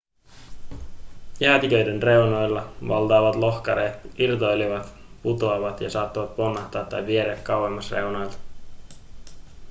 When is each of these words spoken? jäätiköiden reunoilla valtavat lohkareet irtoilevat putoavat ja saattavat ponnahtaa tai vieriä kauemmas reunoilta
jäätiköiden 1.39 2.03
reunoilla 2.03 2.73
valtavat 2.87 3.35
lohkareet 3.35 3.99
irtoilevat 4.17 4.93
putoavat 5.23 5.81
ja 5.81 5.89
saattavat 5.89 6.35
ponnahtaa 6.35 6.83
tai 6.85 7.05
vieriä 7.05 7.35
kauemmas 7.35 7.91
reunoilta 7.91 8.37